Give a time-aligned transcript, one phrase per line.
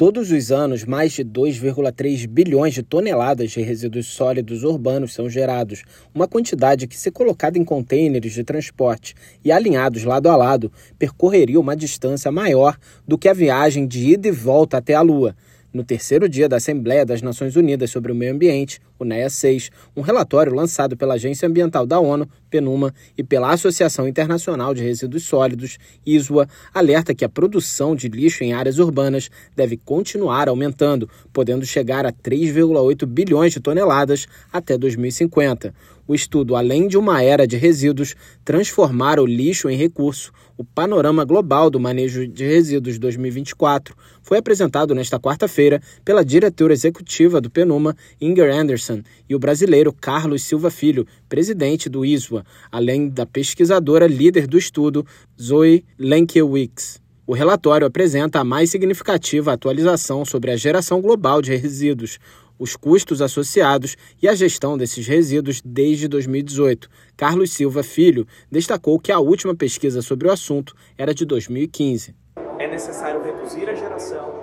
[0.00, 5.82] Todos os anos, mais de 2,3 bilhões de toneladas de resíduos sólidos urbanos são gerados,
[6.14, 11.60] uma quantidade que, se colocada em contêineres de transporte e alinhados lado a lado, percorreria
[11.60, 15.36] uma distância maior do que a viagem de ida e volta até a Lua.
[15.70, 19.70] No terceiro dia da Assembleia das Nações Unidas sobre o Meio Ambiente, o NEA 6,
[19.96, 25.24] um relatório lançado pela Agência Ambiental da ONU, PNUMA, e pela Associação Internacional de Resíduos
[25.24, 31.64] Sólidos, ISWA, alerta que a produção de lixo em áreas urbanas deve continuar aumentando, podendo
[31.64, 35.74] chegar a 3,8 bilhões de toneladas até 2050.
[36.10, 41.24] O estudo, além de uma era de resíduos, transformar o lixo em recurso, o panorama
[41.24, 47.96] global do manejo de resíduos 2024, foi apresentado nesta quarta-feira pela diretora executiva do PNUMA,
[48.20, 48.89] Inger Anderson,
[49.28, 55.06] e o brasileiro Carlos Silva Filho, presidente do ISWA, além da pesquisadora líder do estudo,
[55.40, 57.00] Zoe Lenkiewicz.
[57.26, 62.18] O relatório apresenta a mais significativa atualização sobre a geração global de resíduos,
[62.58, 66.88] os custos associados e a gestão desses resíduos desde 2018.
[67.16, 72.14] Carlos Silva Filho destacou que a última pesquisa sobre o assunto era de 2015.
[72.58, 74.40] É necessário reduzir a geração,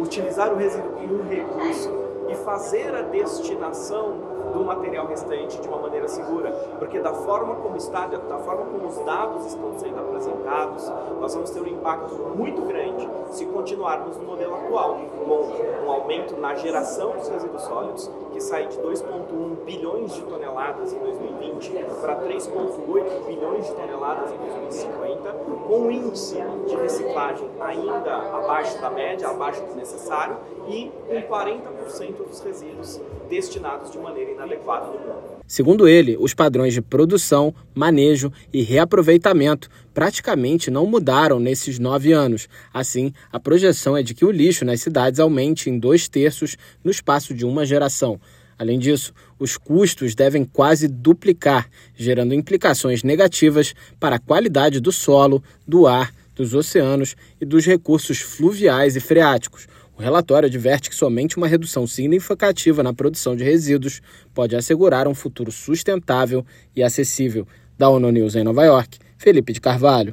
[0.00, 6.08] utilizar o resíduo como recurso e fazer a destinação do material restante de uma maneira
[6.08, 11.34] segura, porque da forma como está, da forma como os dados estão sendo apresentados, nós
[11.34, 16.54] vamos ter um impacto muito grande se continuarmos no modelo atual, com um aumento na
[16.54, 23.26] geração dos resíduos sólidos, que sai de 2,1 bilhões de toneladas em 2020 para 3,8
[23.26, 25.32] bilhões de toneladas em 2050,
[25.66, 30.36] com um índice de reciclagem ainda abaixo da média, abaixo do necessário,
[30.68, 35.36] e com 40% dos resíduos destinados de maneira no mundo.
[35.46, 42.48] Segundo ele, os padrões de produção, manejo e reaproveitamento praticamente não mudaram nesses nove anos.
[42.74, 46.90] Assim, a projeção é de que o lixo nas cidades aumente em dois terços no
[46.90, 48.20] espaço de uma geração.
[48.58, 55.42] Além disso, os custos devem quase duplicar, gerando implicações negativas para a qualidade do solo,
[55.66, 59.68] do ar, dos oceanos e dos recursos fluviais e freáticos.
[59.98, 64.02] O relatório adverte que somente uma redução significativa na produção de resíduos
[64.34, 67.46] pode assegurar um futuro sustentável e acessível.
[67.78, 70.12] Da ONU News em Nova York, Felipe de Carvalho.